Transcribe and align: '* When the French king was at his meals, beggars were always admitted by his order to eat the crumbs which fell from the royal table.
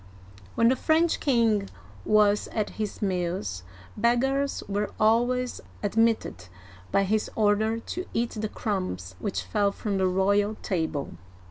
'* 0.29 0.55
When 0.55 0.69
the 0.69 0.75
French 0.75 1.19
king 1.19 1.69
was 2.05 2.47
at 2.53 2.71
his 2.81 3.03
meals, 3.03 3.61
beggars 3.95 4.63
were 4.67 4.89
always 4.99 5.61
admitted 5.83 6.47
by 6.91 7.03
his 7.03 7.29
order 7.35 7.77
to 7.79 8.07
eat 8.11 8.31
the 8.31 8.49
crumbs 8.49 9.13
which 9.19 9.43
fell 9.43 9.71
from 9.71 9.99
the 9.99 10.07
royal 10.07 10.55
table. 10.63 11.11